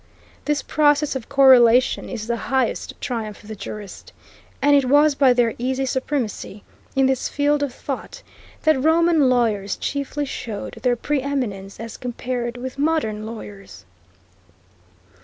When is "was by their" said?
4.85-5.53